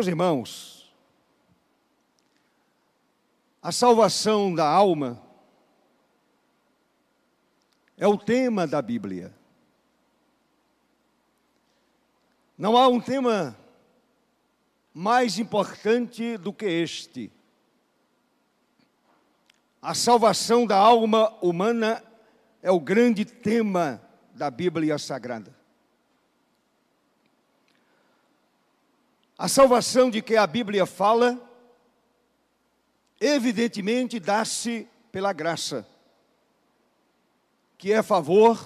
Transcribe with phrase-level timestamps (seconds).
[0.00, 0.90] Meus irmãos,
[3.60, 5.22] a salvação da alma
[7.98, 9.30] é o tema da Bíblia.
[12.56, 13.54] Não há um tema
[14.94, 17.30] mais importante do que este.
[19.82, 22.02] A salvação da alma humana
[22.62, 24.00] é o grande tema
[24.32, 25.59] da Bíblia Sagrada.
[29.40, 31.40] A salvação de que a Bíblia fala,
[33.18, 35.88] evidentemente, dá-se pela graça,
[37.78, 38.62] que é favor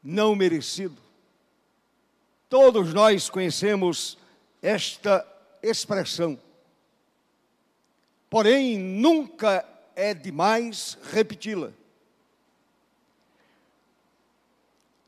[0.00, 1.02] não merecido.
[2.48, 4.16] Todos nós conhecemos
[4.62, 5.26] esta
[5.60, 6.38] expressão.
[8.30, 11.72] Porém, nunca é demais repeti-la.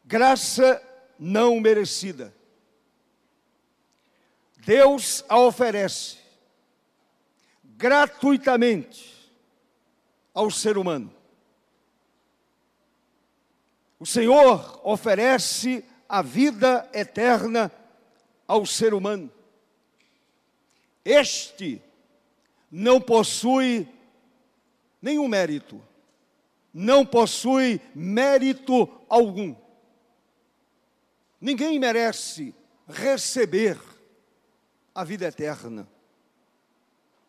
[0.05, 0.83] Graça
[1.17, 2.35] não merecida.
[4.67, 6.17] Deus a oferece
[7.63, 9.31] gratuitamente
[10.35, 11.15] ao ser humano.
[13.97, 17.71] O Senhor oferece a vida eterna
[18.45, 19.31] ao ser humano.
[21.05, 21.81] Este
[22.69, 23.89] não possui
[25.01, 25.81] nenhum mérito,
[26.75, 29.55] não possui mérito algum.
[31.41, 32.53] Ninguém merece
[32.89, 33.79] receber
[34.97, 35.87] a vida eterna.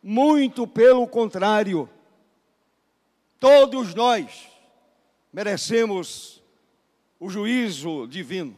[0.02, 1.90] Muito pelo contrário,
[3.38, 4.48] todos nós
[5.34, 6.42] merecemos
[7.20, 8.58] o juízo divino,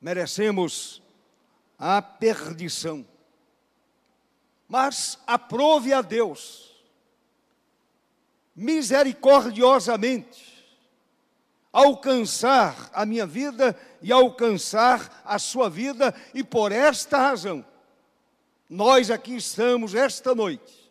[0.00, 1.00] merecemos
[1.78, 3.06] a perdição.
[4.68, 6.74] Mas aprove a Deus,
[8.56, 10.66] misericordiosamente,
[11.72, 17.64] alcançar a minha vida e alcançar a sua vida, e por esta razão,
[18.74, 20.90] nós aqui estamos esta noite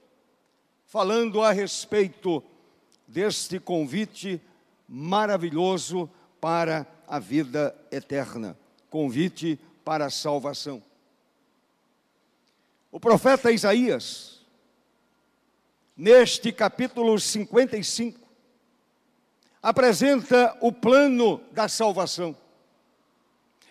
[0.86, 2.42] falando a respeito
[3.06, 4.42] deste convite
[4.88, 8.58] maravilhoso para a vida eterna
[8.90, 10.82] convite para a salvação.
[12.90, 14.40] O profeta Isaías,
[15.98, 18.18] neste capítulo 55,
[19.62, 22.34] apresenta o plano da salvação.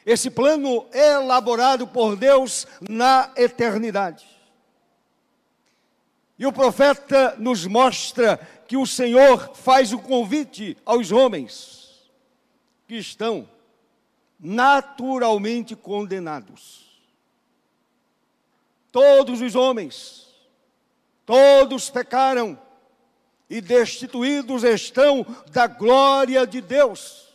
[0.05, 4.27] Esse plano é elaborado por Deus na eternidade.
[6.39, 8.37] E o profeta nos mostra
[8.67, 12.11] que o Senhor faz o convite aos homens
[12.89, 13.49] que estão
[14.41, 16.91] naturalmente condenados.
[18.91, 20.27] Todos os homens,
[21.25, 22.59] todos pecaram
[23.49, 27.32] e destituídos estão da glória de Deus.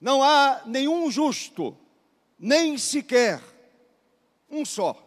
[0.00, 1.76] Não há nenhum justo,
[2.38, 3.42] nem sequer
[4.48, 5.04] um só.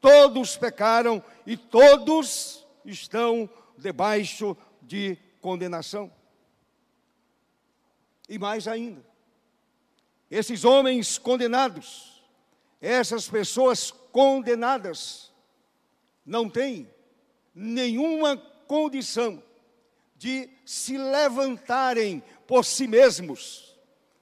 [0.00, 6.10] Todos pecaram e todos estão debaixo de condenação.
[8.28, 9.04] E mais ainda,
[10.30, 12.22] esses homens condenados,
[12.80, 15.32] essas pessoas condenadas,
[16.24, 16.90] não têm
[17.54, 18.36] nenhuma
[18.66, 19.42] condição
[20.16, 23.73] de se levantarem por si mesmos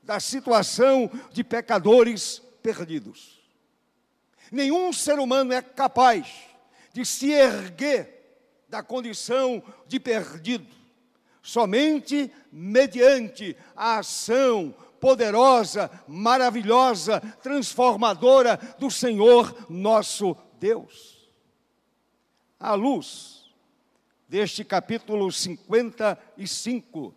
[0.03, 3.41] da situação de pecadores perdidos.
[4.51, 6.29] Nenhum ser humano é capaz
[6.93, 8.21] de se erguer
[8.69, 10.67] da condição de perdido,
[11.43, 21.29] somente mediante a ação poderosa, maravilhosa, transformadora do Senhor nosso Deus.
[22.59, 23.51] À luz
[24.29, 27.15] deste capítulo 55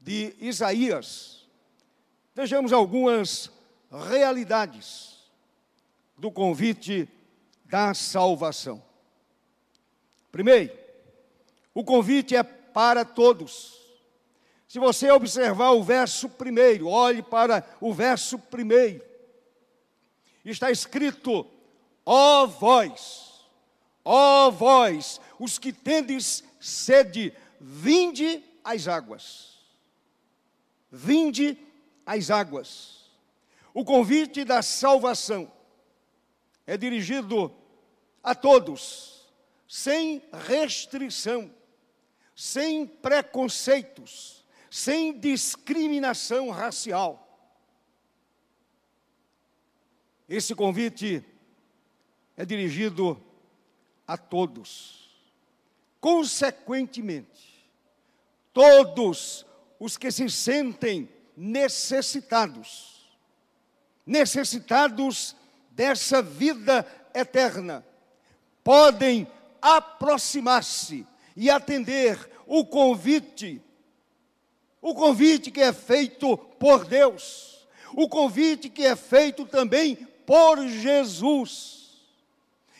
[0.00, 1.35] de Isaías,
[2.36, 3.50] Vejamos algumas
[3.90, 5.24] realidades
[6.18, 7.08] do convite
[7.64, 8.84] da salvação.
[10.30, 10.78] Primeiro,
[11.72, 13.80] o convite é para todos.
[14.68, 19.02] Se você observar o verso primeiro, olhe para o verso primeiro.
[20.44, 21.46] Está escrito:
[22.04, 23.46] ó vós,
[24.04, 29.56] ó vós, os que tendes sede, vinde às águas.
[30.92, 31.65] Vinde
[32.06, 33.10] as águas.
[33.74, 35.52] O convite da salvação
[36.64, 37.52] é dirigido
[38.22, 39.28] a todos,
[39.68, 41.52] sem restrição,
[42.34, 47.24] sem preconceitos, sem discriminação racial.
[50.28, 51.24] Esse convite
[52.36, 53.22] é dirigido
[54.06, 55.10] a todos.
[56.00, 57.68] Consequentemente,
[58.52, 59.46] todos
[59.78, 63.06] os que se sentem necessitados,
[64.06, 65.36] necessitados
[65.70, 67.84] dessa vida eterna,
[68.64, 69.26] podem
[69.60, 71.06] aproximar-se
[71.36, 73.60] e atender o convite,
[74.80, 81.76] o convite que é feito por Deus, o convite que é feito também por Jesus.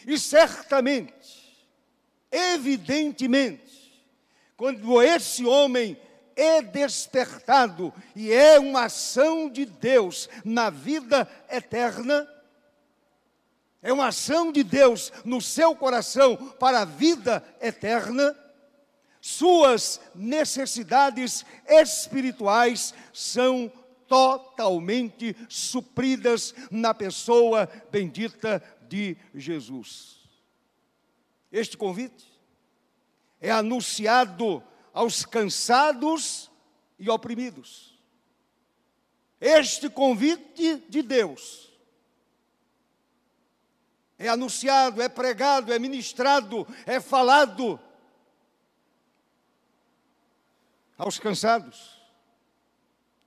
[0.07, 1.59] E certamente,
[2.31, 3.67] evidentemente,
[4.57, 5.97] quando esse homem
[6.37, 12.29] é despertado e é uma ação de Deus na vida eterna,
[13.83, 18.37] é uma ação de Deus no seu coração para a vida eterna,
[19.21, 23.73] suas necessidades espirituais são
[24.07, 30.17] totalmente supridas na pessoa bendita de Jesus.
[31.51, 32.25] Este convite
[33.41, 34.63] é anunciado
[34.97, 36.51] aos cansados
[36.99, 37.95] e oprimidos.
[39.39, 41.71] Este convite de Deus
[44.19, 47.79] é anunciado, é pregado, é ministrado, é falado
[50.97, 52.01] aos cansados,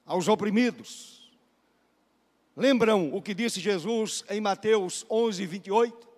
[0.08, 1.32] aos oprimidos.
[2.58, 6.10] Lembram o que disse Jesus em Mateus 11, 28?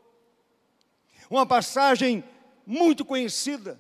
[1.30, 2.24] Uma passagem
[2.66, 3.78] muito conhecida.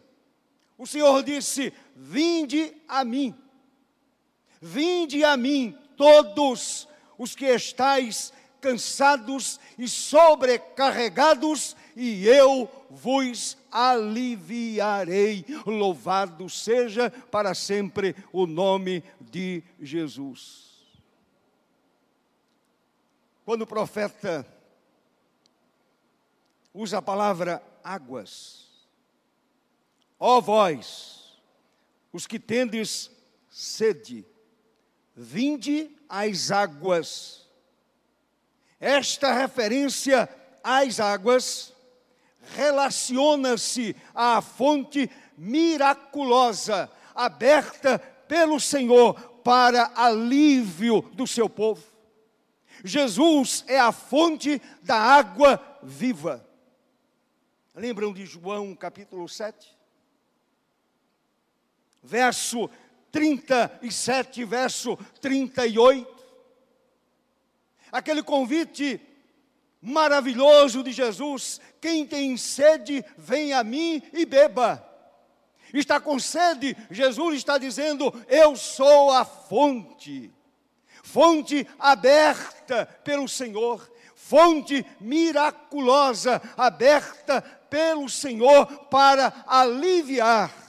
[0.82, 3.36] O Senhor disse: Vinde a mim,
[4.60, 6.88] vinde a mim, todos
[7.20, 15.46] os que estáis cansados e sobrecarregados, e eu vos aliviarei.
[15.68, 20.82] Louvado seja para sempre o nome de Jesus.
[23.46, 24.44] Quando o profeta
[26.74, 28.71] usa a palavra águas,
[30.24, 31.42] ó vós,
[32.14, 33.10] os que tendes
[33.50, 34.24] sede,
[35.16, 37.50] vinde às águas.
[38.80, 40.30] Esta referência
[40.64, 41.74] às águas
[42.56, 47.98] relaciona-se à fonte miraculosa aberta
[48.28, 51.84] pelo Senhor para alívio do seu povo.
[52.84, 56.48] Jesus é a fonte da água viva.
[57.74, 59.81] Lembram de João capítulo 7?
[62.04, 62.70] Verso
[63.12, 66.08] 37, verso 38.
[67.92, 69.00] Aquele convite
[69.82, 74.88] maravilhoso de Jesus: quem tem sede, vem a mim e beba.
[75.74, 80.32] Está com sede, Jesus está dizendo: Eu sou a fonte,
[81.04, 90.61] fonte aberta pelo Senhor, fonte miraculosa aberta pelo Senhor para aliviar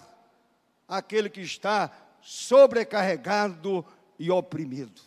[0.97, 1.91] aquele que está
[2.21, 3.85] sobrecarregado
[4.19, 5.01] e oprimido.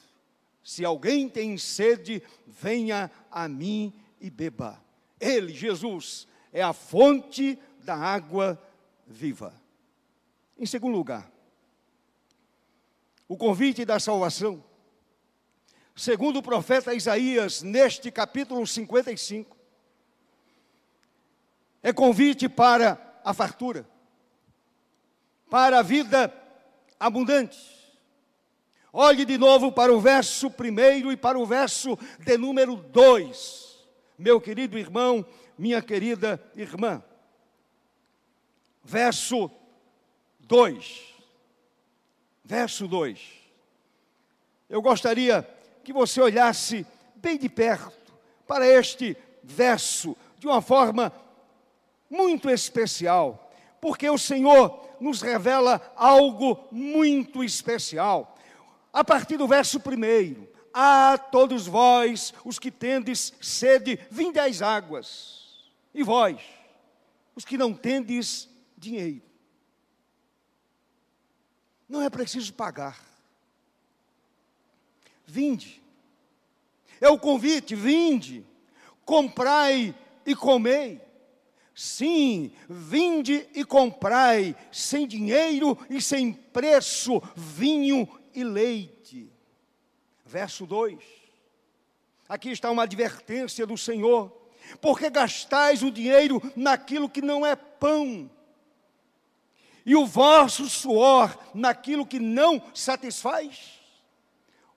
[0.64, 4.84] Se alguém tem sede, venha a mim e beba.
[5.20, 8.60] Ele, Jesus, é a fonte da água
[9.06, 9.54] viva.
[10.58, 11.32] Em segundo lugar,
[13.28, 14.64] o convite da salvação.
[15.96, 19.56] Segundo o profeta Isaías, neste capítulo 55,
[21.84, 23.88] é convite para a fartura,
[25.50, 26.34] para a vida
[27.00, 27.76] abundante
[28.98, 33.86] Olhe de novo para o verso primeiro e para o verso de número dois,
[34.18, 35.26] meu querido irmão,
[35.58, 37.04] minha querida irmã.
[38.82, 39.52] Verso
[40.40, 41.14] 2.
[42.42, 43.20] Verso 2.
[44.70, 45.46] Eu gostaria
[45.84, 48.14] que você olhasse bem de perto
[48.48, 51.12] para este verso de uma forma
[52.10, 58.36] muito especial, porque o Senhor nos revela algo muito especial
[58.96, 60.48] a partir do verso primeiro.
[60.74, 65.70] A todos vós, os que tendes sede, vinde às águas.
[65.94, 66.42] E vós,
[67.36, 69.22] os que não tendes dinheiro.
[71.88, 73.00] Não é preciso pagar.
[75.26, 75.82] Vinde.
[77.02, 78.46] É o convite, vinde.
[79.04, 79.94] Comprai
[80.26, 81.02] e comei.
[81.76, 89.30] Sim, vinde e comprai, sem dinheiro e sem preço, vinho e leite.
[90.26, 90.98] Verso 2.
[92.30, 94.46] Aqui está uma advertência do Senhor.
[94.82, 98.30] Porque gastais o dinheiro naquilo que não é pão,
[99.86, 103.80] e o vosso suor naquilo que não satisfaz?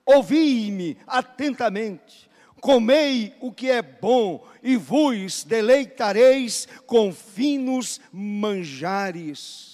[0.05, 2.28] Ouvi-me atentamente,
[2.59, 9.69] comei o que é bom, e vos deleitareis com finos manjares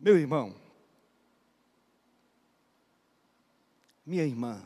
[0.00, 0.54] Meu irmão,
[4.06, 4.64] minha irmã,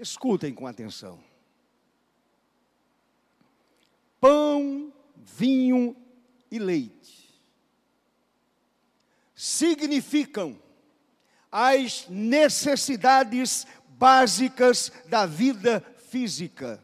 [0.00, 1.22] Escutem com atenção.
[4.18, 5.94] Pão, vinho
[6.50, 7.20] e leite
[9.34, 10.60] significam
[11.50, 16.82] as necessidades básicas da vida física: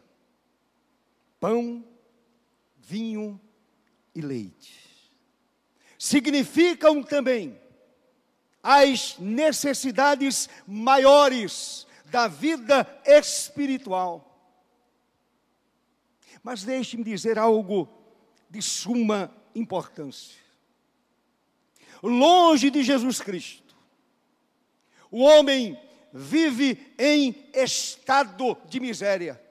[1.41, 1.85] pão,
[2.77, 3.41] vinho
[4.15, 4.87] e leite.
[5.99, 7.59] Significam também
[8.63, 14.23] as necessidades maiores da vida espiritual.
[16.43, 17.89] Mas deixe-me dizer algo
[18.49, 20.41] de suma importância.
[22.03, 23.66] Longe de Jesus Cristo,
[25.17, 25.81] o homem
[26.13, 29.43] vive em estado de miséria.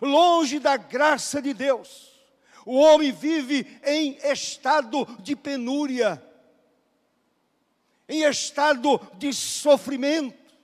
[0.00, 2.18] Longe da graça de Deus,
[2.64, 6.22] o homem vive em estado de penúria,
[8.08, 10.56] em estado de sofrimento.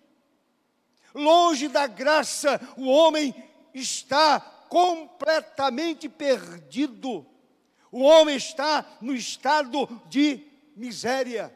[1.15, 3.35] Longe da graça, o homem
[3.75, 7.27] está completamente perdido.
[7.91, 10.41] O homem está no estado de
[10.75, 11.55] miséria,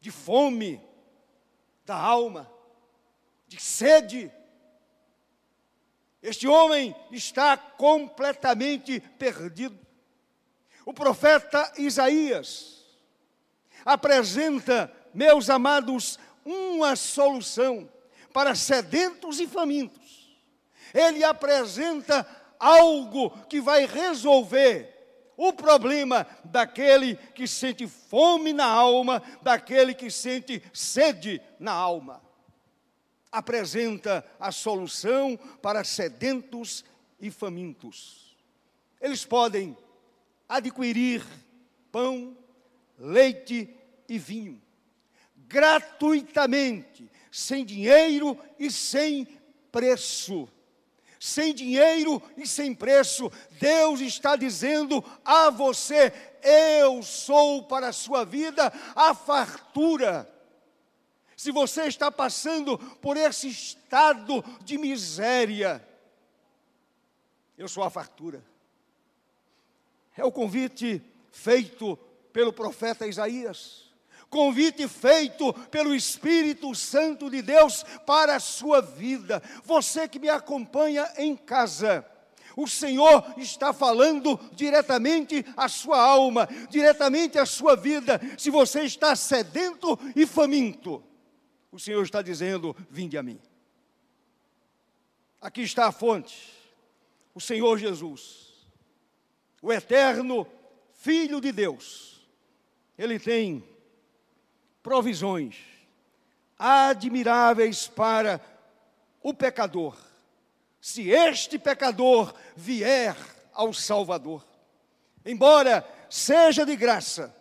[0.00, 0.80] de fome
[1.84, 2.50] da alma,
[3.46, 4.32] de sede.
[6.22, 9.78] Este homem está completamente perdido.
[10.84, 12.84] O profeta Isaías
[13.84, 17.90] apresenta, meus amados, uma solução
[18.32, 20.38] para sedentos e famintos.
[20.94, 22.26] Ele apresenta
[22.58, 24.99] algo que vai resolver
[25.42, 32.20] o problema daquele que sente fome na alma, daquele que sente sede na alma
[33.32, 36.84] apresenta a solução para sedentos
[37.20, 38.36] e famintos.
[39.00, 39.76] Eles podem
[40.48, 41.24] adquirir
[41.92, 42.36] pão,
[42.98, 43.72] leite
[44.08, 44.60] e vinho
[45.48, 49.26] gratuitamente, sem dinheiro e sem
[49.72, 50.48] preço.
[51.22, 56.10] Sem dinheiro e sem preço, Deus está dizendo a você:
[56.42, 60.26] Eu sou para a sua vida a fartura.
[61.36, 65.86] Se você está passando por esse estado de miséria,
[67.58, 68.42] eu sou a fartura.
[70.16, 71.98] É o convite feito
[72.32, 73.89] pelo profeta Isaías,
[74.30, 79.42] convite feito pelo Espírito Santo de Deus para a sua vida.
[79.64, 82.06] Você que me acompanha em casa,
[82.56, 88.20] o Senhor está falando diretamente à sua alma, diretamente à sua vida.
[88.38, 91.02] Se você está sedento e faminto,
[91.72, 93.40] o Senhor está dizendo: vinde a mim.
[95.40, 96.52] Aqui está a fonte,
[97.34, 98.68] o Senhor Jesus,
[99.60, 100.46] o eterno
[100.92, 102.20] Filho de Deus.
[102.98, 103.64] Ele tem
[104.82, 105.56] provisões
[106.58, 108.40] admiráveis para
[109.22, 109.96] o pecador,
[110.80, 113.16] se este pecador vier
[113.52, 114.46] ao Salvador.
[115.24, 117.34] Embora seja de graça,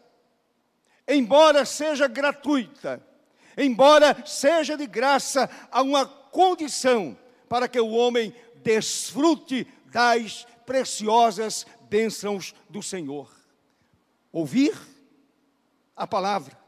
[1.07, 3.01] embora seja gratuita,
[3.57, 7.17] embora seja de graça, há uma condição
[7.47, 13.31] para que o homem desfrute das preciosas bênçãos do Senhor.
[14.31, 14.77] Ouvir
[15.95, 16.58] a palavra.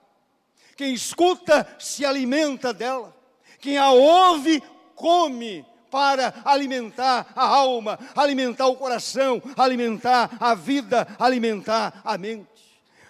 [0.75, 3.15] Quem escuta se alimenta dela.
[3.59, 4.61] Quem a ouve,
[4.95, 12.47] come para alimentar a alma, alimentar o coração, alimentar a vida, alimentar a mente.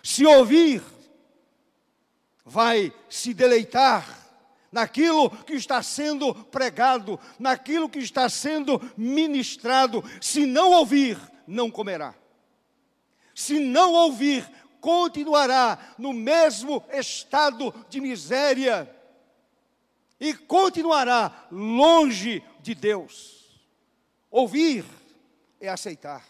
[0.04, 0.82] Se ouvir
[2.44, 4.18] vai se deleitar
[4.72, 10.04] naquilo que está sendo pregado, naquilo que está sendo ministrado.
[10.20, 12.16] Se não ouvir, não comerá.
[13.36, 14.50] Se não ouvir,
[14.82, 18.94] continuará no mesmo estado de miséria
[20.20, 23.62] e continuará longe de Deus.
[24.30, 24.84] Ouvir
[25.60, 26.26] é aceitar,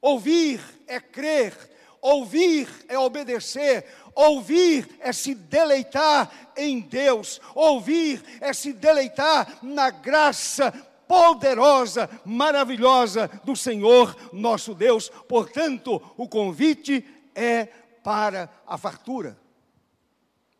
[0.00, 1.56] ouvir é crer,
[2.00, 10.70] ouvir é obedecer, Ouvir é se deleitar em Deus, ouvir é se deleitar na graça
[11.08, 15.08] poderosa, maravilhosa do Senhor nosso Deus.
[15.28, 19.38] Portanto, o convite é para a fartura.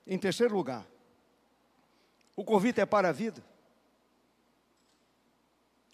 [0.07, 0.87] Em terceiro lugar,
[2.35, 3.45] o convite é para a vida.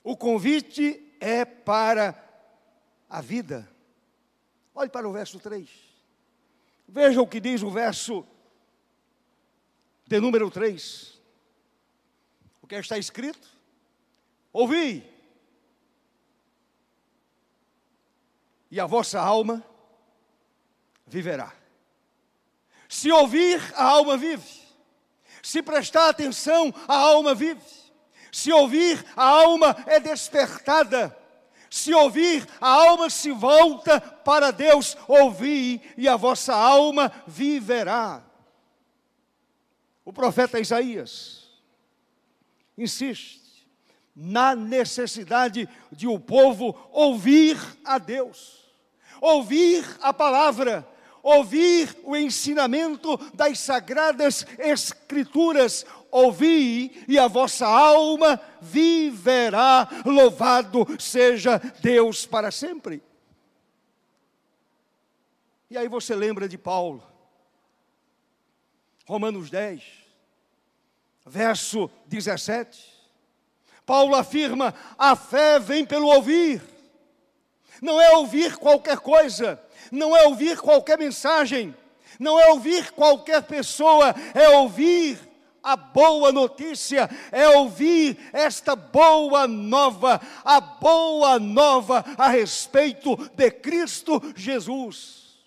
[0.03, 2.25] O convite é para
[3.09, 3.69] a vida.
[4.75, 5.69] Olhe para o verso 3.
[6.87, 8.27] Veja o que diz o verso
[10.07, 11.21] de número 3.
[12.63, 13.49] O que está escrito?
[14.53, 15.05] Ouvi,
[18.71, 19.65] e a vossa alma
[21.09, 21.53] viverá.
[22.89, 24.47] Se ouvir, a alma vive.
[25.43, 27.61] Se prestar atenção, a alma vive.
[28.33, 31.17] Se ouvir, a alma é despertada.
[31.71, 34.97] Se ouvir, a alma se volta para Deus.
[35.07, 38.23] Ouvi e a vossa alma viverá.
[40.05, 41.49] O profeta Isaías
[42.77, 43.69] insiste
[44.15, 48.65] na necessidade de o povo ouvir a Deus,
[49.21, 50.89] ouvir a palavra,
[51.29, 59.89] ouvir o ensinamento das sagradas Escrituras, ouvi e a vossa alma viverá.
[60.05, 63.03] Louvado seja Deus para sempre.
[65.71, 67.03] E aí você lembra de Paulo,
[69.07, 69.83] Romanos 10,
[71.27, 72.97] verso 17.
[73.85, 76.63] Paulo afirma: a fé vem pelo ouvir,
[77.83, 81.75] não é ouvir qualquer coisa, não é ouvir qualquer mensagem,
[82.19, 85.19] não é ouvir qualquer pessoa, é ouvir
[85.63, 94.23] a boa notícia, é ouvir esta boa nova, a boa nova a respeito de Cristo
[94.35, 95.39] Jesus.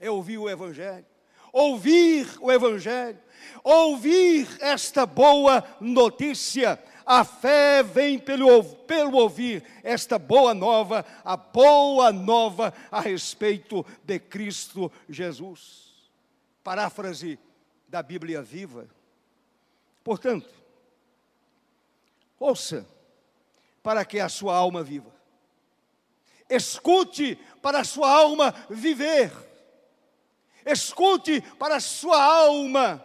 [0.00, 1.04] É ouvir o Evangelho,
[1.52, 3.18] ouvir o Evangelho,
[3.62, 6.82] ouvir esta boa notícia.
[7.10, 14.18] A fé vem pelo, pelo ouvir esta boa nova, a boa nova a respeito de
[14.18, 16.10] Cristo Jesus.
[16.62, 17.38] Paráfrase
[17.88, 18.86] da Bíblia Viva.
[20.04, 20.50] Portanto,
[22.38, 22.86] ouça
[23.82, 25.10] para que a sua alma viva.
[26.46, 29.32] Escute para a sua alma viver.
[30.62, 33.02] Escute para a sua alma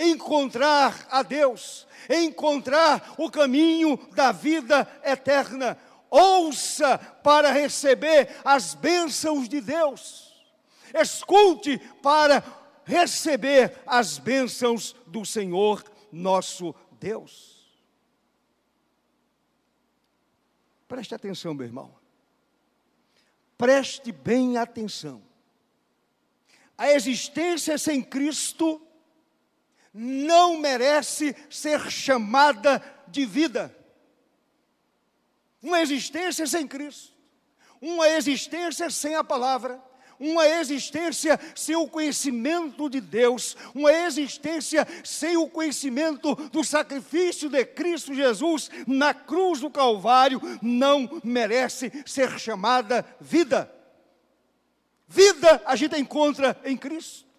[0.00, 5.76] encontrar a Deus, encontrar o caminho da vida eterna.
[6.08, 10.34] Ouça para receber as bênçãos de Deus.
[10.92, 12.42] Escute para
[12.84, 17.60] receber as bênçãos do Senhor nosso Deus.
[20.88, 21.94] Preste atenção, meu irmão.
[23.56, 25.22] Preste bem atenção.
[26.76, 28.80] A existência sem Cristo
[29.92, 33.74] não merece ser chamada de vida.
[35.62, 37.12] Uma existência sem Cristo,
[37.80, 39.82] uma existência sem a palavra,
[40.18, 47.64] uma existência sem o conhecimento de Deus, uma existência sem o conhecimento do sacrifício de
[47.64, 53.72] Cristo Jesus na cruz do Calvário, não merece ser chamada vida.
[55.08, 57.29] Vida a gente encontra em Cristo.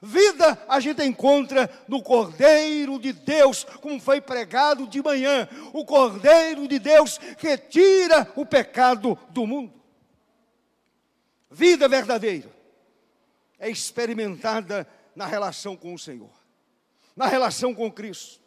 [0.00, 5.48] Vida a gente encontra no Cordeiro de Deus, como foi pregado de manhã.
[5.72, 9.72] O Cordeiro de Deus que tira o pecado do mundo.
[11.50, 12.50] Vida verdadeira
[13.58, 16.30] é experimentada na relação com o Senhor,
[17.16, 18.40] na relação com Cristo,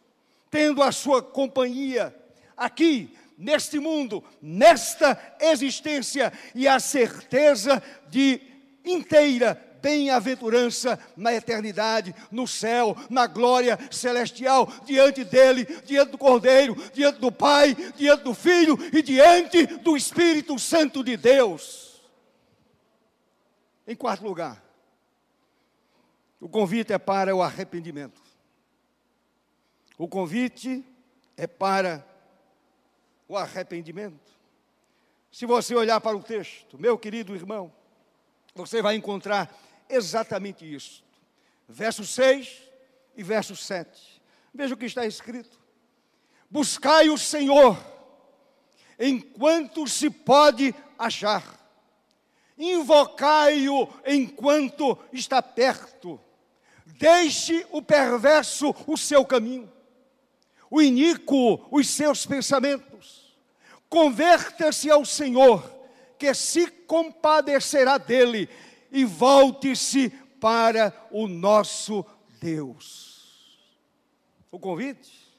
[0.50, 2.16] tendo a sua companhia
[2.56, 8.40] aqui, neste mundo, nesta existência e a certeza de
[8.86, 17.20] inteira bem-aventurança na eternidade, no céu, na glória celestial, diante dele, diante do Cordeiro, diante
[17.20, 22.02] do Pai, diante do Filho e diante do Espírito Santo de Deus.
[23.88, 24.64] Em quarto lugar,
[26.40, 28.22] o convite é para o arrependimento.
[29.98, 30.84] O convite
[31.38, 32.06] é para
[33.28, 34.32] o arrependimento.
[35.32, 37.72] Se você olhar para o texto, meu querido irmão,
[38.54, 39.56] você vai encontrar
[39.96, 41.04] exatamente isso.
[41.68, 42.62] Verso 6
[43.16, 44.22] e verso 7.
[44.54, 45.60] Veja o que está escrito:
[46.50, 47.78] Buscai o Senhor
[49.02, 51.44] enquanto se pode achar,
[52.56, 56.22] invocai-o enquanto está perto,
[56.86, 59.72] deixe o perverso o seu caminho,
[60.70, 63.36] o iníquo os seus pensamentos,
[63.90, 65.64] converta-se ao Senhor,
[66.20, 68.48] que se compadecerá dele
[68.92, 72.06] e volte-se para o nosso
[72.42, 73.60] Deus.
[74.52, 75.32] O convite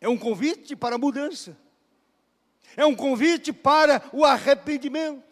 [0.00, 1.56] é um convite para a mudança,
[2.76, 5.22] é um convite para o arrependimento.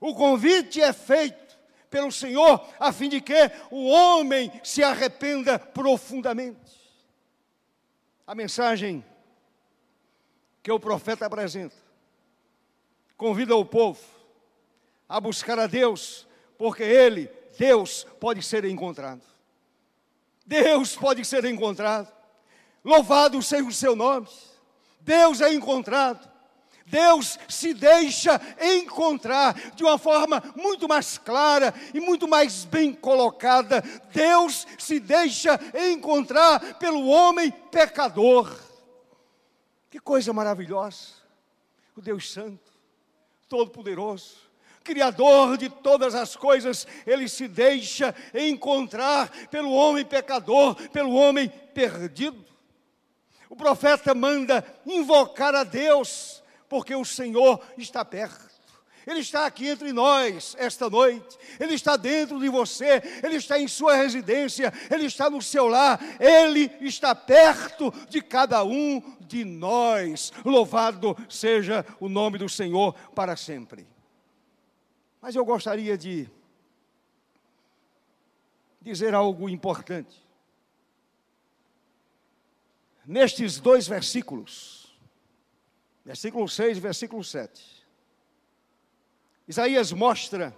[0.00, 6.80] O convite é feito pelo Senhor a fim de que o homem se arrependa profundamente.
[8.26, 9.04] A mensagem
[10.62, 11.82] que o profeta apresenta
[13.22, 14.00] convida o povo
[15.12, 19.20] a buscar a Deus, porque Ele, Deus, pode ser encontrado.
[20.46, 22.10] Deus pode ser encontrado.
[22.82, 24.26] Louvado seja o seu nome.
[25.02, 26.32] Deus é encontrado.
[26.86, 33.82] Deus se deixa encontrar de uma forma muito mais clara e muito mais bem colocada.
[34.14, 38.58] Deus se deixa encontrar pelo homem pecador.
[39.90, 41.20] Que coisa maravilhosa!
[41.94, 42.72] O Deus Santo,
[43.46, 44.51] Todo-Poderoso,
[44.82, 52.44] Criador de todas as coisas, Ele se deixa encontrar pelo homem pecador, pelo homem perdido.
[53.48, 58.52] O profeta manda invocar a Deus, porque o Senhor está perto.
[59.06, 63.66] Ele está aqui entre nós esta noite, Ele está dentro de você, Ele está em
[63.66, 70.32] sua residência, Ele está no seu lar, Ele está perto de cada um de nós.
[70.44, 73.91] Louvado seja o nome do Senhor para sempre.
[75.22, 76.28] Mas eu gostaria de
[78.80, 80.20] dizer algo importante.
[83.06, 84.98] Nestes dois versículos,
[86.04, 87.86] versículo 6 e versículo 7,
[89.46, 90.56] Isaías mostra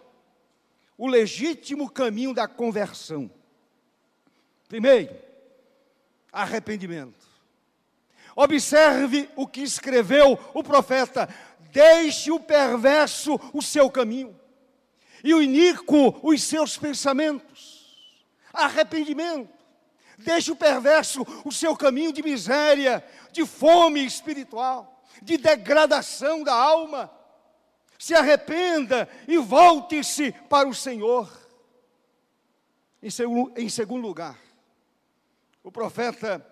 [0.96, 3.31] o legítimo caminho da conversão.
[4.66, 5.14] Primeiro,
[6.33, 7.24] arrependimento.
[8.35, 11.29] Observe o que escreveu o profeta:
[11.70, 14.38] deixe o perverso o seu caminho,
[15.22, 17.85] e o iníquo os seus pensamentos.
[18.53, 19.53] Arrependimento.
[20.18, 27.11] Deixe o perverso o seu caminho de miséria, de fome espiritual, de degradação da alma
[28.05, 31.31] se arrependa e volte-se para o Senhor.
[33.03, 34.38] Em segundo, em segundo lugar,
[35.62, 36.46] o profeta,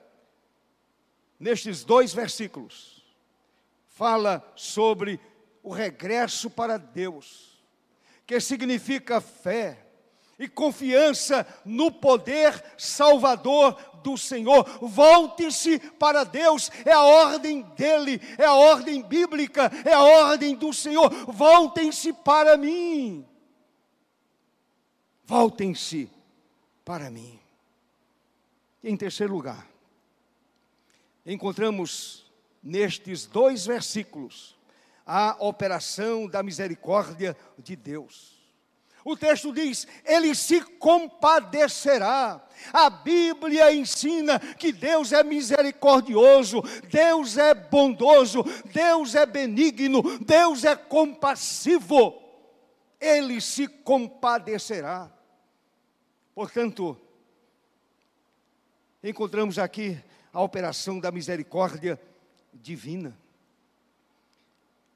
[1.39, 3.05] nestes dois versículos,
[3.87, 5.21] fala sobre
[5.63, 7.52] o regresso para Deus,
[8.27, 9.79] que significa fé
[10.39, 14.65] e confiança no poder salvador do Senhor.
[14.81, 20.73] Volte-se para Deus, é a ordem dele, é a ordem bíblica, é a ordem do
[20.73, 21.09] Senhor.
[21.27, 23.25] Voltem-se para mim.
[25.25, 26.11] Voltem-se
[26.85, 27.39] para mim.
[28.83, 29.67] Em terceiro lugar,
[31.25, 32.29] encontramos
[32.61, 34.57] nestes dois versículos
[35.07, 38.43] a operação da misericórdia de Deus.
[39.05, 42.41] O texto diz: Ele se compadecerá.
[42.73, 50.77] A Bíblia ensina que Deus é misericordioso, Deus é bondoso, Deus é benigno, Deus é
[50.77, 52.23] compassivo.
[53.01, 55.11] Ele se compadecerá.
[56.33, 56.97] Portanto,
[59.03, 60.01] encontramos aqui
[60.33, 62.01] a operação da misericórdia
[62.55, 63.19] divina.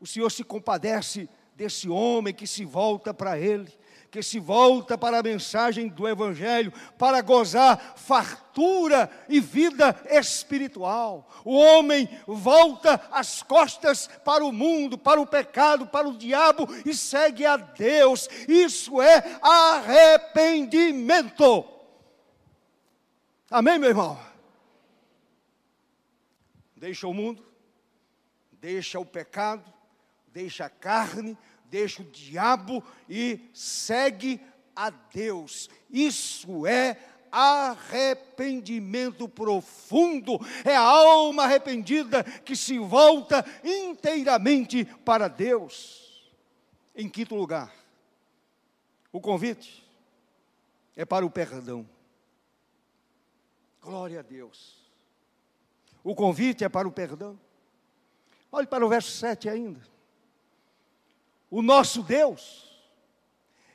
[0.07, 3.77] O Senhor se compadece desse homem que se volta para Ele
[4.09, 11.29] que se volta para a mensagem do Evangelho, para gozar fartura e vida espiritual.
[11.45, 16.95] O homem volta as costas para o mundo, para o pecado, para o diabo e
[16.95, 18.29] segue a Deus.
[18.49, 21.67] Isso é arrependimento.
[23.51, 24.17] Amém, meu irmão?
[26.77, 27.45] Deixa o mundo,
[28.53, 29.76] deixa o pecado,
[30.37, 34.39] deixa a carne, deixa o diabo e segue
[34.75, 35.71] a Deus.
[35.89, 36.99] Isso é
[37.33, 46.31] arrependimento profundo, é a alma arrependida que se volta inteiramente para Deus.
[46.95, 47.75] Em quinto lugar,
[49.11, 49.89] o convite
[50.95, 51.89] é para o perdão.
[53.81, 54.85] Glória a Deus.
[56.05, 57.41] O convite é para o perdão.
[58.53, 59.96] Olhe para o verso 7 ainda.
[61.51, 62.67] O nosso Deus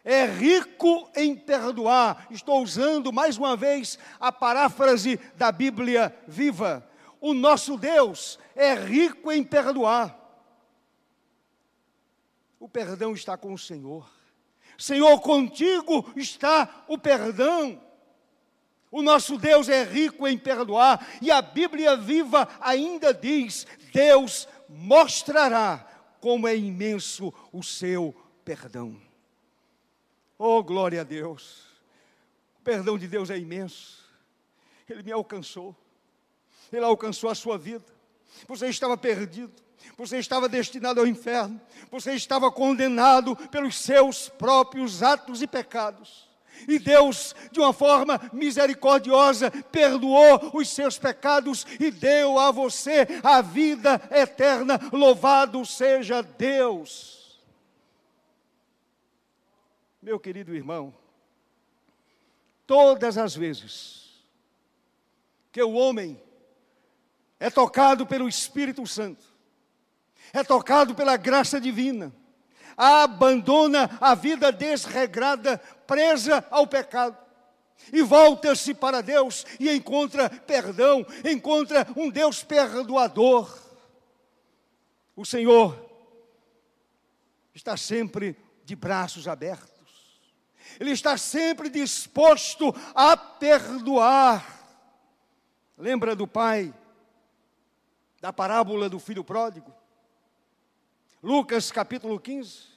[0.03, 2.27] é rico em perdoar.
[2.29, 6.87] Estou usando mais uma vez a paráfrase da Bíblia viva.
[7.19, 10.17] O nosso Deus é rico em perdoar.
[12.59, 14.09] O perdão está com o Senhor.
[14.77, 17.81] Senhor, contigo está o perdão.
[18.89, 25.87] O nosso Deus é rico em perdoar, e a Bíblia viva ainda diz: Deus mostrará
[26.21, 28.95] como é imenso o seu perdão.
[30.37, 31.65] Oh, glória a Deus!
[32.59, 34.05] O perdão de Deus é imenso.
[34.87, 35.75] Ele me alcançou.
[36.71, 37.85] Ele alcançou a sua vida.
[38.47, 39.51] Você estava perdido.
[39.97, 41.59] Você estava destinado ao inferno.
[41.89, 46.30] Você estava condenado pelos seus próprios atos e pecados.
[46.67, 53.41] E Deus, de uma forma misericordiosa, perdoou os seus pecados e deu a você a
[53.41, 54.79] vida eterna.
[54.91, 57.41] Louvado seja Deus.
[60.01, 60.93] Meu querido irmão,
[62.65, 64.23] todas as vezes
[65.51, 66.19] que o homem
[67.39, 69.23] é tocado pelo Espírito Santo,
[70.33, 72.13] é tocado pela graça divina,
[72.77, 77.17] abandona a vida desregrada, presa ao pecado,
[77.91, 83.59] e volta-se para Deus e encontra perdão, encontra um Deus perdoador.
[85.17, 85.77] O Senhor
[87.53, 90.21] está sempre de braços abertos,
[90.79, 94.61] Ele está sempre disposto a perdoar.
[95.77, 96.73] Lembra do pai,
[98.21, 99.73] da parábola do filho pródigo?
[101.21, 102.70] Lucas capítulo 15.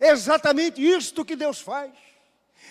[0.00, 1.92] É exatamente isto que Deus faz.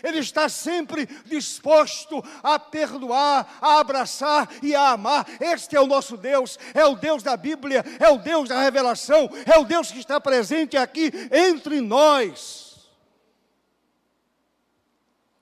[0.02, 5.26] Ele está sempre disposto a perdoar, a abraçar e a amar.
[5.40, 9.30] Este é o nosso Deus, é o Deus da Bíblia, é o Deus da revelação,
[9.46, 12.92] é o Deus que está presente aqui entre nós.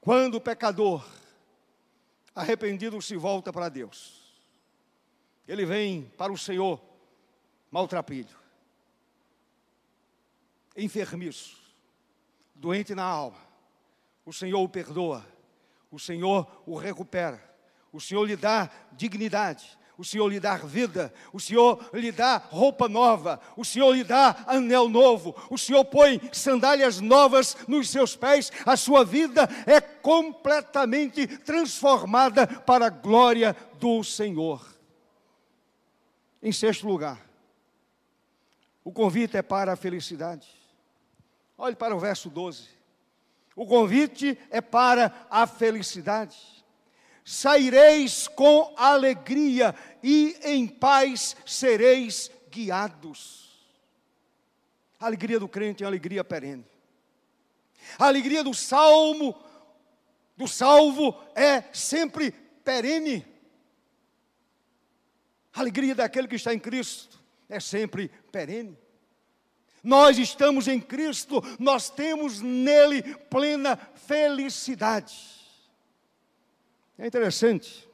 [0.01, 1.05] Quando o pecador
[2.33, 4.21] arrependido se volta para Deus,
[5.47, 6.81] ele vem para o Senhor
[7.69, 8.35] maltrapilho,
[10.75, 11.60] enfermiço,
[12.61, 13.39] doente na alma.
[14.23, 15.25] O Senhor o perdoa,
[15.89, 17.43] o Senhor o recupera,
[17.91, 22.87] o Senhor lhe dá dignidade, o Senhor lhe dá vida, o Senhor lhe dá roupa
[22.87, 28.51] nova, o Senhor lhe dá anel novo, o Senhor põe sandálias novas nos seus pés,
[28.63, 34.63] a sua vida é completamente transformada para a glória do Senhor.
[36.43, 37.19] Em sexto lugar,
[38.83, 40.60] o convite é para a felicidade.
[41.61, 42.69] Olhe para o verso 12.
[43.55, 46.35] O convite é para a felicidade.
[47.23, 53.63] Saireis com alegria e em paz sereis guiados.
[54.99, 56.65] A alegria do crente é alegria perene.
[57.99, 59.39] A alegria do salmo,
[60.35, 63.23] do salvo, é sempre perene.
[65.53, 68.80] A alegria daquele que está em Cristo é sempre perene.
[69.83, 75.15] Nós estamos em Cristo, nós temos nele plena felicidade.
[76.97, 77.89] É interessante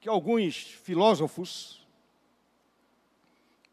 [0.00, 1.86] que alguns filósofos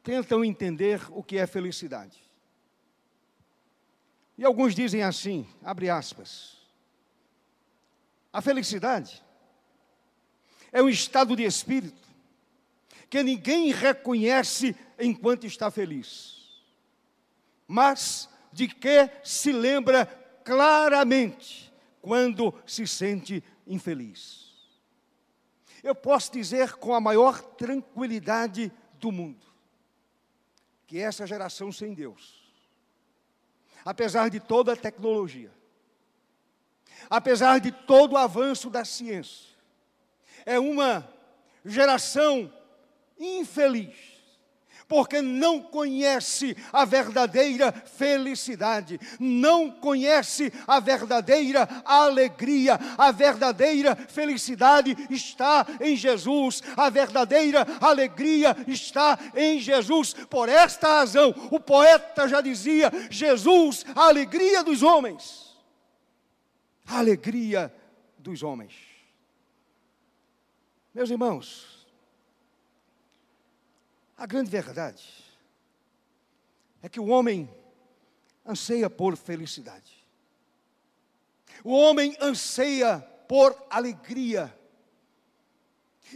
[0.04, 2.22] tentam entender o que é felicidade.
[4.38, 6.58] E alguns dizem assim, abre aspas,
[8.34, 9.24] a felicidade
[10.74, 12.05] é um estado de espírito
[13.10, 16.64] que ninguém reconhece enquanto está feliz,
[17.68, 20.06] mas de que se lembra
[20.44, 24.54] claramente quando se sente infeliz.
[25.84, 29.46] Eu posso dizer com a maior tranquilidade do mundo
[30.88, 32.44] que essa geração sem Deus,
[33.84, 35.52] apesar de toda a tecnologia,
[37.10, 39.56] apesar de todo o avanço da ciência,
[40.46, 41.08] é uma
[41.64, 42.52] geração
[43.20, 44.16] infeliz
[44.88, 55.66] porque não conhece a verdadeira felicidade, não conhece a verdadeira alegria, a verdadeira felicidade está
[55.82, 60.14] em Jesus, a verdadeira alegria está em Jesus.
[60.14, 65.56] Por esta razão, o poeta já dizia: Jesus, a alegria dos homens,
[66.86, 67.74] a alegria
[68.20, 68.74] dos homens.
[70.94, 71.75] Meus irmãos,
[74.18, 75.04] a grande verdade
[76.82, 77.50] é que o homem
[78.46, 80.06] anseia por felicidade.
[81.64, 84.56] O homem anseia por alegria.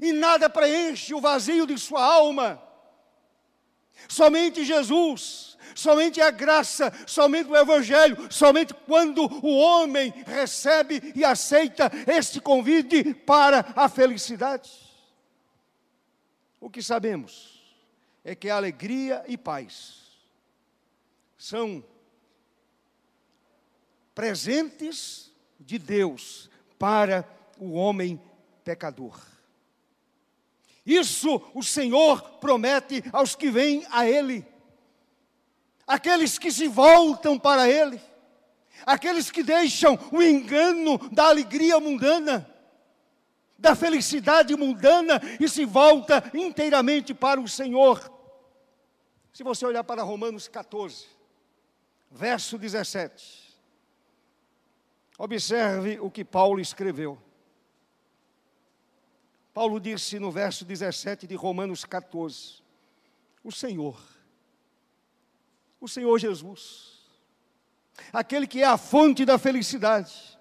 [0.02, 2.62] E nada preenche o vazio de sua alma.
[4.08, 11.92] Somente Jesus, somente a graça, somente o Evangelho, somente quando o homem recebe e aceita
[12.08, 14.70] este convite para a felicidade.
[16.62, 17.59] O que sabemos
[18.24, 20.00] é que alegria e paz
[21.38, 21.84] são
[24.14, 27.28] presentes de Deus para
[27.58, 28.22] o homem
[28.64, 29.20] pecador.
[30.86, 34.46] Isso o Senhor promete aos que vêm a Ele,
[35.88, 38.02] aqueles que se voltam para Ele,
[38.86, 42.50] aqueles que deixam o engano da alegria mundana,
[43.60, 48.12] da felicidade mundana e se volta inteiramente para o Senhor.
[49.34, 51.06] Se você olhar para Romanos 14,
[52.10, 53.58] verso 17,
[55.18, 57.22] observe o que Paulo escreveu.
[59.54, 62.64] Paulo disse no verso 17 de Romanos 14:
[63.44, 64.02] O Senhor,
[65.82, 67.02] o Senhor Jesus,
[68.14, 70.39] aquele que é a fonte da felicidade,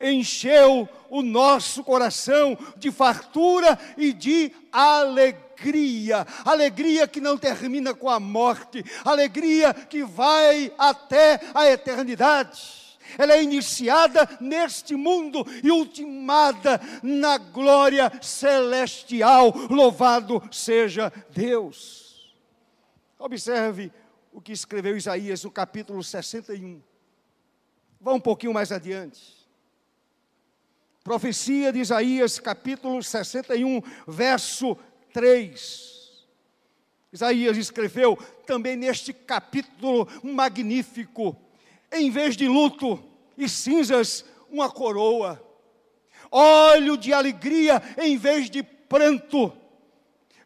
[0.00, 6.26] encheu o nosso coração de fartura e de alegria.
[6.44, 12.80] Alegria que não termina com a morte, alegria que vai até a eternidade.
[13.18, 19.52] Ela é iniciada neste mundo e ultimada na glória celestial.
[19.68, 22.32] Louvado seja Deus.
[23.18, 23.92] Observe
[24.32, 26.80] o que escreveu Isaías no capítulo 61.
[28.00, 29.39] Vá um pouquinho mais adiante.
[31.02, 34.76] Profecia de Isaías, capítulo 61, verso
[35.14, 36.26] 3.
[37.10, 41.34] Isaías escreveu também neste capítulo magnífico:
[41.90, 43.02] em vez de luto
[43.36, 45.42] e cinzas, uma coroa,
[46.30, 49.52] óleo de alegria em vez de pranto,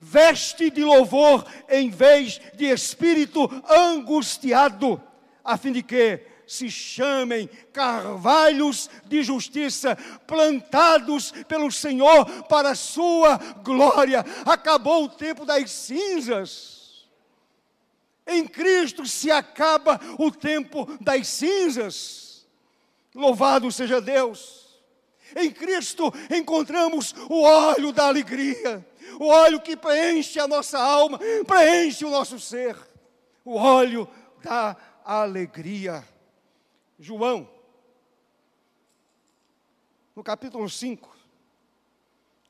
[0.00, 5.02] veste de louvor em vez de espírito angustiado,
[5.42, 13.36] a fim de que se chamem carvalhos de justiça, plantados pelo Senhor para a sua
[13.62, 14.24] glória.
[14.44, 17.06] Acabou o tempo das cinzas.
[18.26, 22.46] Em Cristo se acaba o tempo das cinzas.
[23.14, 24.64] Louvado seja Deus.
[25.36, 28.86] Em Cristo encontramos o óleo da alegria,
[29.18, 32.76] o óleo que preenche a nossa alma, preenche o nosso ser,
[33.44, 34.08] o óleo
[34.42, 36.04] da alegria.
[37.04, 37.46] João,
[40.16, 41.14] no capítulo 5,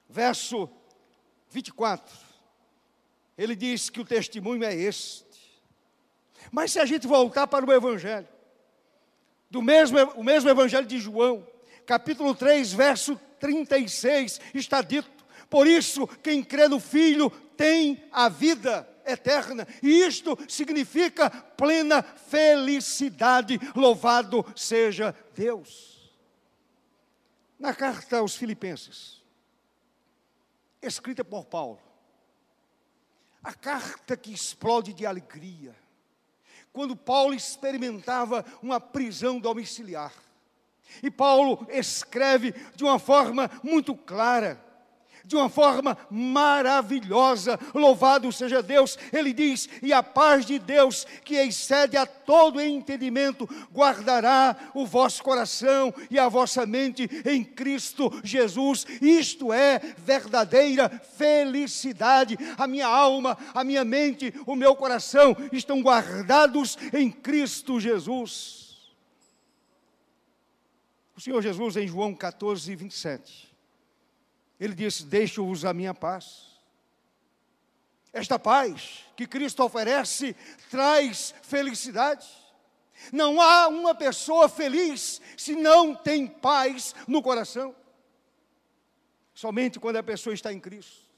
[0.08, 0.70] verso
[1.50, 2.16] 24,
[3.36, 5.26] ele diz que o testemunho é este.
[6.52, 8.28] Mas se a gente voltar para o Evangelho,
[9.50, 11.44] do mesmo, o mesmo Evangelho de João,
[11.84, 15.10] capítulo 3, verso 36, está dito:
[15.50, 19.66] Por isso, quem crê no Filho tem a vida eterna.
[19.82, 23.58] E isto significa plena felicidade.
[23.74, 26.12] Louvado seja Deus.
[27.58, 29.22] Na carta aos Filipenses,
[30.82, 31.80] escrita por Paulo,
[33.42, 35.74] a carta que explode de alegria,
[36.72, 40.12] quando Paulo experimentava uma prisão domiciliar.
[41.02, 44.62] E Paulo escreve de uma forma muito clara,
[45.24, 47.58] de uma forma maravilhosa.
[47.74, 48.98] Louvado seja Deus.
[49.12, 55.22] Ele diz: E a paz de Deus, que excede a todo entendimento, guardará o vosso
[55.22, 58.86] coração e a vossa mente em Cristo Jesus.
[59.00, 62.36] Isto é verdadeira felicidade.
[62.56, 68.64] A minha alma, a minha mente, o meu coração estão guardados em Cristo Jesus.
[71.16, 73.53] O Senhor Jesus, em João 14, 27,
[74.58, 76.54] ele disse: Deixo-vos a minha paz.
[78.12, 80.36] Esta paz que Cristo oferece
[80.70, 82.26] traz felicidade.
[83.12, 87.74] Não há uma pessoa feliz se não tem paz no coração.
[89.34, 91.10] Somente quando a pessoa está em Cristo,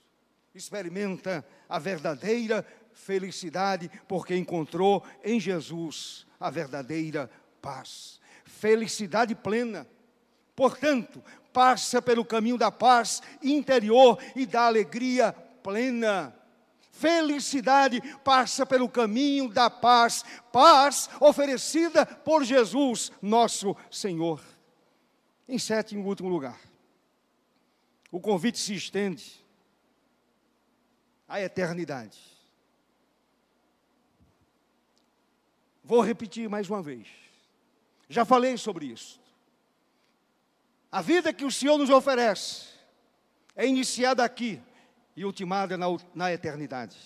[0.54, 8.18] experimenta a verdadeira felicidade, porque encontrou em Jesus a verdadeira paz.
[8.44, 9.86] Felicidade plena.
[10.54, 11.22] Portanto,
[11.56, 16.36] passa pelo caminho da paz interior e da alegria plena.
[16.92, 24.38] Felicidade passa pelo caminho da paz, paz oferecida por Jesus, nosso Senhor.
[25.48, 26.60] Em sétimo e último lugar,
[28.10, 29.42] o convite se estende
[31.26, 32.20] à eternidade.
[35.82, 37.08] Vou repetir mais uma vez.
[38.10, 39.24] Já falei sobre isso.
[40.96, 42.68] A vida que o Senhor nos oferece
[43.54, 44.62] é iniciada aqui
[45.14, 46.96] e ultimada na, na eternidade.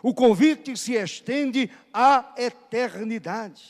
[0.00, 3.64] O convite se estende à eternidade.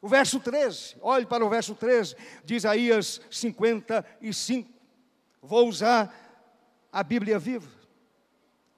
[0.00, 4.66] O verso 13, olhe para o verso 13 de Isaías 55.
[5.42, 7.68] Vou usar a Bíblia viva.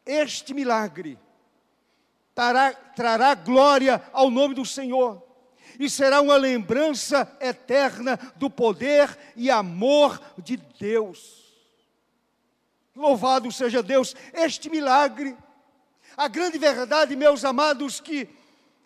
[0.04, 1.16] Este milagre
[2.34, 5.22] trará, trará glória ao nome do Senhor
[5.78, 11.42] e será uma lembrança eterna do poder e amor de Deus.
[12.94, 15.36] Louvado seja Deus, este milagre,
[16.16, 18.28] a grande verdade, meus amados, que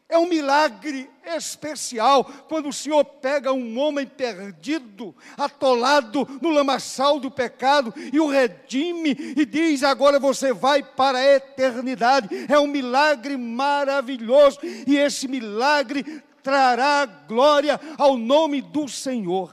[0.09, 7.29] é um milagre especial quando o Senhor pega um homem perdido, atolado no lamaçal do
[7.29, 12.29] pecado e o redime e diz: agora você vai para a eternidade.
[12.49, 19.53] É um milagre maravilhoso e esse milagre trará glória ao nome do Senhor.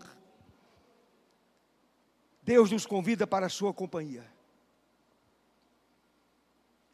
[2.44, 4.24] Deus nos convida para a sua companhia.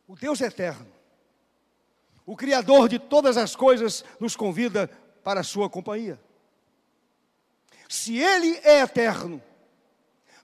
[0.08, 0.88] O Deus eterno,
[2.26, 4.88] o Criador de todas as coisas, nos convida
[5.22, 6.18] para a sua companhia.
[7.90, 9.44] Se Ele é eterno,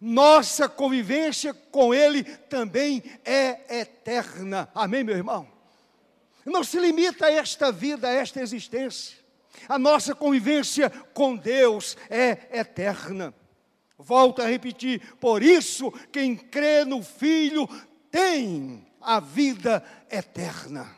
[0.01, 4.70] Nossa convivência com Ele também é eterna.
[4.76, 5.47] Amém, meu irmão?
[6.45, 9.24] Não se limita a esta vida, a esta existência.
[9.68, 13.34] A nossa convivência com Deus é eterna.
[13.97, 17.68] Volto a repetir, por isso, quem crê no Filho
[18.12, 20.95] tem a vida eterna.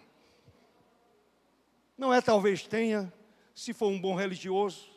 [1.98, 3.12] Não é talvez tenha,
[3.54, 4.88] se for um bom religioso,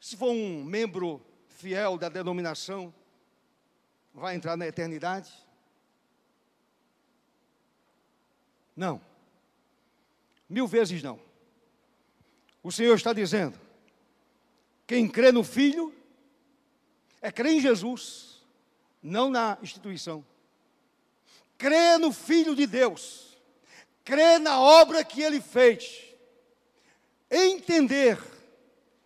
[0.00, 2.92] se for um membro fiel da denominação,
[4.12, 5.32] vai entrar na eternidade?
[8.76, 9.00] Não.
[10.48, 11.20] Mil vezes não.
[12.62, 13.58] O Senhor está dizendo:
[14.86, 15.94] quem crê no Filho
[17.20, 18.42] é crer em Jesus,
[19.02, 20.24] não na instituição.
[21.56, 23.38] Crê no Filho de Deus,
[24.04, 26.02] crê na obra que ele fez,
[27.30, 28.18] entender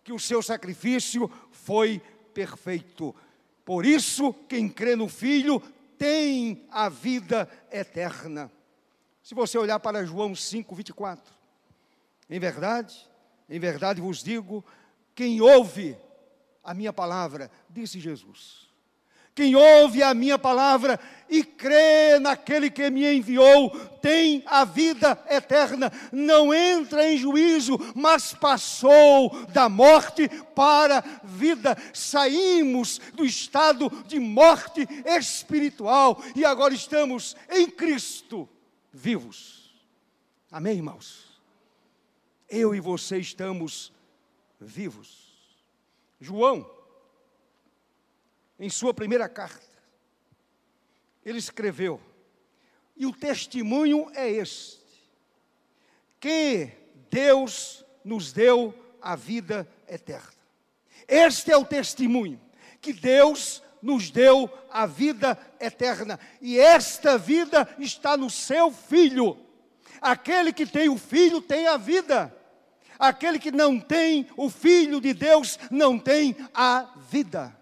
[0.03, 2.01] que o seu sacrifício foi
[2.33, 3.15] perfeito.
[3.63, 5.61] Por isso, quem crê no Filho
[5.97, 8.51] tem a vida eterna.
[9.29, 11.23] Se você olhar para João 5, 24,
[12.27, 13.07] em verdade,
[13.47, 14.65] em verdade vos digo,
[15.13, 15.95] quem ouve
[16.63, 18.67] a minha palavra, disse Jesus.
[19.35, 20.99] Quem ouve a minha palavra
[21.29, 23.69] e crê naquele que me enviou,
[24.01, 31.77] tem a vida eterna, não entra em juízo, mas passou da morte para vida.
[31.93, 38.49] Saímos do estado de morte espiritual e agora estamos em Cristo
[38.99, 39.73] vivos.
[40.51, 41.41] Amém, irmãos?
[42.49, 43.93] Eu e você estamos
[44.59, 45.29] vivos.
[46.19, 46.69] João,
[48.59, 49.65] em sua primeira carta,
[51.23, 52.01] ele escreveu,
[52.97, 54.83] e o testemunho é este:
[56.19, 56.69] que
[57.09, 60.33] Deus nos deu a vida eterna.
[61.07, 62.39] Este é o testemunho,
[62.81, 69.37] que Deus nos deu a vida eterna, e esta vida está no seu Filho.
[70.01, 72.35] Aquele que tem o Filho tem a vida.
[72.97, 77.57] Aquele que não tem o Filho de Deus não tem a vida.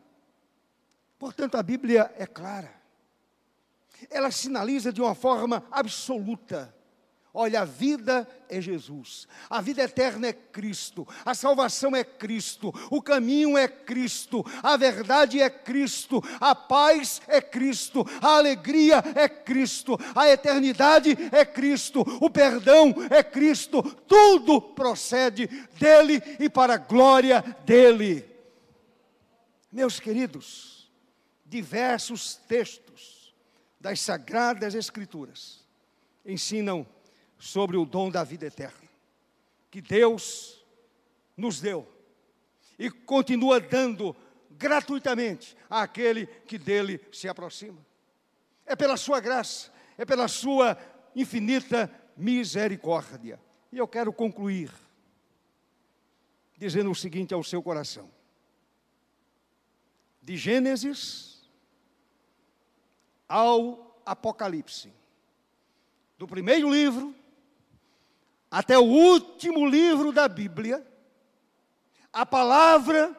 [1.19, 2.73] Portanto, a Bíblia é clara.
[4.09, 6.76] Ela sinaliza de uma forma absoluta
[7.39, 12.99] Olha, a vida é Jesus, a vida eterna é Cristo, a salvação é Cristo, o
[12.99, 19.99] caminho é Cristo, a verdade é Cristo, a paz é Cristo, a alegria é Cristo,
[20.15, 25.45] a eternidade é Cristo, o perdão é Cristo, tudo procede
[25.79, 28.25] dele e para a glória dele.
[29.71, 30.91] Meus queridos,
[31.45, 33.31] diversos textos
[33.79, 35.63] das Sagradas Escrituras
[36.25, 36.83] ensinam
[37.37, 38.89] sobre o dom da vida eterna,
[39.69, 40.65] que Deus
[41.35, 41.87] nos deu
[42.79, 44.15] e continua dando
[44.51, 47.85] gratuitamente àquele que dele se aproxima.
[48.65, 50.77] É pela sua graça, é pela sua
[51.15, 53.39] infinita misericórdia.
[53.71, 54.71] E eu quero concluir
[56.57, 58.09] dizendo o seguinte ao seu coração:
[60.21, 61.47] de Gênesis
[63.29, 64.91] ao Apocalipse,
[66.17, 67.13] do primeiro livro
[68.49, 70.85] até o último livro da Bíblia,
[72.11, 73.15] a palavra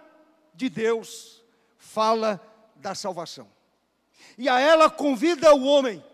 [0.55, 1.45] de Deus
[1.77, 2.41] fala
[2.77, 3.49] da salvação.
[4.37, 6.05] E a ela convida o homem.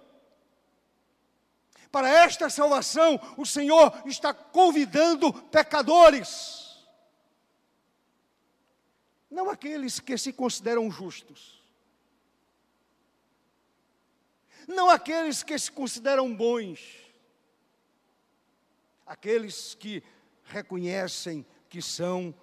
[1.93, 6.85] Para esta salvação, o Senhor está convidando pecadores.
[9.31, 11.63] Não aqueles que se consideram justos.
[14.67, 17.04] Não aqueles que se consideram bons
[19.07, 20.03] aqueles que
[20.45, 22.35] reconhecem que são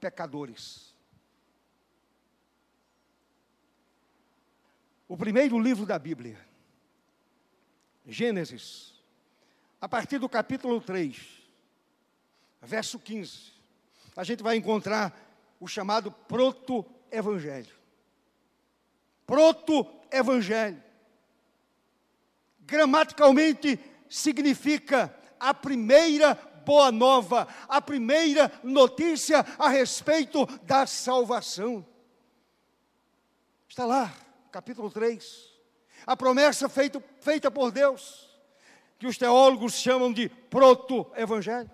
[0.00, 0.94] pecadores.
[5.06, 6.38] O primeiro livro da Bíblia,
[8.06, 8.94] Gênesis,
[9.80, 11.16] a partir do capítulo 3,
[12.62, 13.52] verso 15,
[14.16, 15.18] a gente vai encontrar
[15.58, 17.74] o chamado proto-evangelho.
[19.26, 20.82] Proto-evangelho.
[22.60, 26.34] Gramaticalmente significa a primeira
[26.64, 31.84] boa nova, a primeira notícia a respeito da salvação.
[33.68, 34.12] Está lá,
[34.52, 35.48] capítulo 3.
[36.06, 38.28] A promessa feita, feita por Deus,
[38.98, 41.70] que os teólogos chamam de proto-evangelho.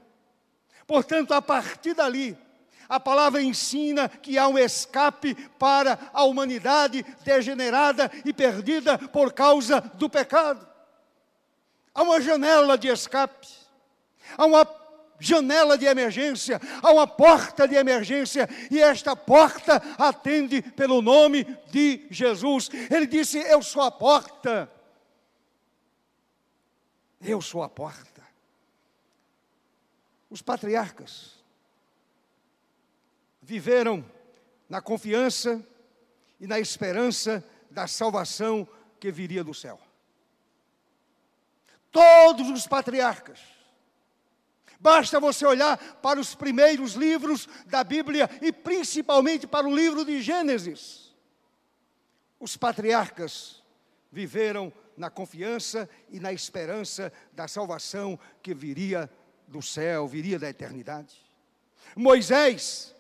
[0.87, 2.39] Portanto, a partir dali,
[2.89, 9.81] a palavra ensina que há um escape para a humanidade degenerada e perdida por causa
[9.81, 10.76] do pecado.
[11.97, 13.49] Há uma janela de escape,
[14.37, 14.69] há uma
[15.19, 22.07] janela de emergência, há uma porta de emergência, e esta porta atende pelo nome de
[22.11, 22.69] Jesus.
[22.91, 24.71] Ele disse: Eu sou a porta.
[27.19, 28.23] Eu sou a porta.
[30.29, 31.43] Os patriarcas
[33.41, 34.05] viveram
[34.69, 35.67] na confiança
[36.39, 38.69] e na esperança da salvação
[39.01, 39.86] que viria do céu.
[41.97, 43.39] Todos os patriarcas.
[44.79, 50.21] Basta você olhar para os primeiros livros da Bíblia e principalmente para o livro de
[50.21, 51.15] Gênesis.
[52.39, 53.63] Os patriarcas
[54.13, 59.11] viveram na confiança e na esperança da salvação que viria
[59.49, 61.15] do céu, viria da eternidade.
[61.97, 62.95] Moisés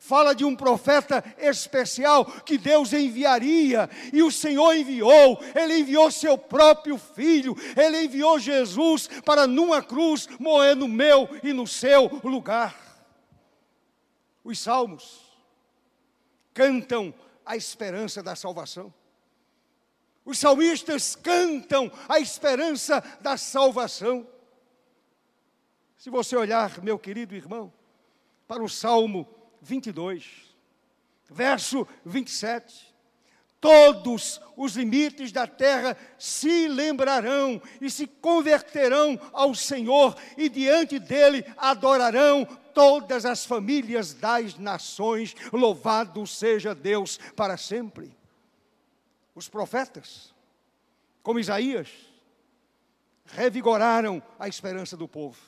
[0.00, 6.38] fala de um profeta especial que Deus enviaria, e o Senhor enviou, ele enviou seu
[6.38, 12.74] próprio filho, ele enviou Jesus para numa cruz morrer no meu e no seu lugar.
[14.42, 15.20] Os salmos
[16.54, 18.92] cantam a esperança da salvação.
[20.24, 24.26] Os salmistas cantam a esperança da salvação.
[25.98, 27.70] Se você olhar, meu querido irmão,
[28.48, 29.28] para o Salmo
[29.60, 30.24] 22,
[31.28, 32.90] verso 27.
[33.60, 41.44] Todos os limites da terra se lembrarão e se converterão ao Senhor, e diante dele
[41.58, 45.36] adorarão todas as famílias das nações.
[45.52, 48.16] Louvado seja Deus para sempre.
[49.34, 50.34] Os profetas,
[51.22, 51.88] como Isaías,
[53.26, 55.38] revigoraram a esperança do povo,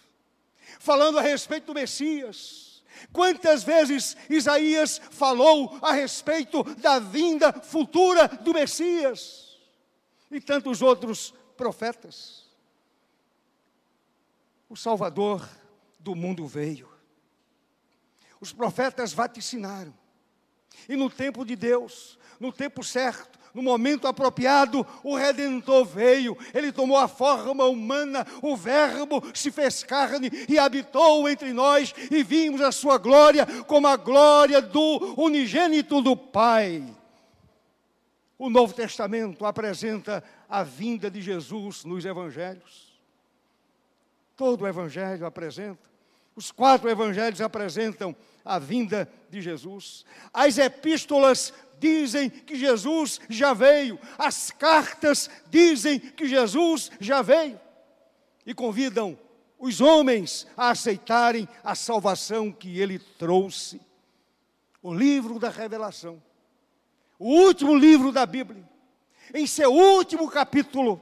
[0.79, 2.72] falando a respeito do Messias
[3.13, 9.59] Quantas vezes Isaías falou a respeito da vinda futura do Messias?
[10.31, 12.47] E tantos outros profetas.
[14.69, 15.49] O Salvador
[15.99, 16.89] do mundo veio.
[18.41, 19.95] Os profetas vaticinaram.
[20.89, 26.73] E no tempo de Deus, no tempo certo, no momento apropriado, o Redentor veio, ele
[26.73, 32.61] tomou a forma humana, o Verbo se fez carne e habitou entre nós, e vimos
[32.61, 36.83] a sua glória como a glória do unigênito do Pai.
[38.39, 42.93] O Novo Testamento apresenta a vinda de Jesus nos evangelhos.
[44.37, 45.93] Todo o evangelho apresenta.
[46.35, 50.05] Os quatro evangelhos apresentam a vinda de Jesus.
[50.33, 51.53] As epístolas
[51.83, 57.61] dizem que Jesus já veio, as cartas dizem que Jesus já veio
[58.47, 59.19] e convidam
[59.59, 63.81] os homens a aceitarem a salvação que ele trouxe.
[64.81, 66.23] O livro da Revelação,
[67.19, 68.69] o último livro da Bíblia,
[69.35, 71.01] em seu último capítulo,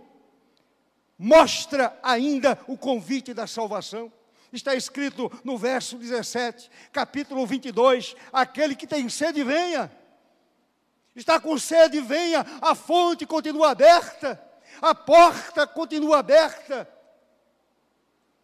[1.18, 4.12] mostra ainda o convite da salvação.
[4.52, 9.90] Está escrito no verso 17, capítulo 22: aquele que tem sede, venha.
[11.14, 12.44] Está com sede, venha.
[12.60, 14.42] A fonte continua aberta,
[14.80, 16.88] a porta continua aberta.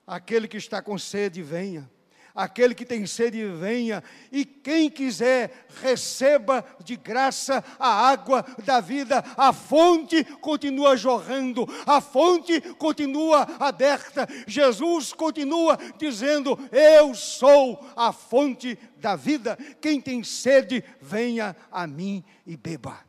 [0.06, 1.90] Aquele que está com sede, venha.
[2.36, 9.24] Aquele que tem sede, venha, e quem quiser, receba de graça a água da vida.
[9.38, 14.28] A fonte continua jorrando, a fonte continua aberta.
[14.46, 19.56] Jesus continua dizendo: Eu sou a fonte da vida.
[19.80, 23.00] Quem tem sede, venha a mim e beba.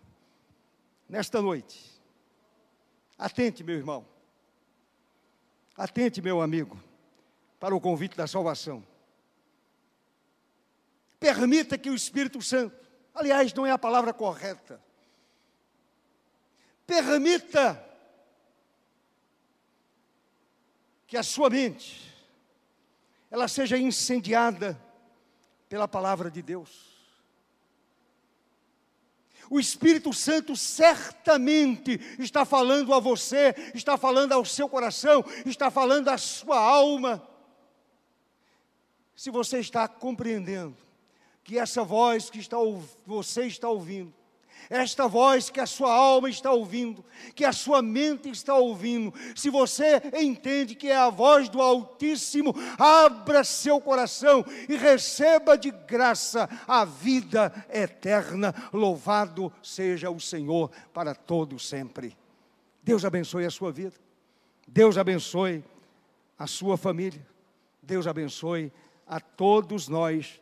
[1.10, 2.02] Nesta noite,
[3.18, 4.06] atente, meu irmão,
[5.76, 6.82] atente, meu amigo,
[7.60, 8.82] para o convite da salvação.
[11.20, 12.76] Permita que o Espírito Santo,
[13.14, 14.82] aliás, não é a palavra correta,
[16.86, 17.84] permita
[21.08, 22.14] que a sua mente
[23.32, 24.80] ela seja incendiada
[25.68, 26.96] pela palavra de Deus.
[29.50, 36.10] O Espírito Santo certamente está falando a você, está falando ao seu coração, está falando
[36.10, 37.26] à sua alma.
[39.16, 40.87] Se você está compreendendo
[41.48, 42.58] que essa voz que está,
[43.06, 44.14] você está ouvindo,
[44.70, 49.50] esta voz que a sua alma está ouvindo, que a sua mente está ouvindo, se
[49.50, 56.50] você entende que é a voz do Altíssimo, abra seu coração e receba de graça
[56.68, 58.54] a vida eterna.
[58.74, 62.14] Louvado seja o Senhor para todo sempre.
[62.84, 63.96] Deus abençoe a sua vida.
[64.68, 65.64] Deus abençoe
[66.38, 67.26] a sua família.
[67.82, 68.70] Deus abençoe
[69.08, 70.42] a todos nós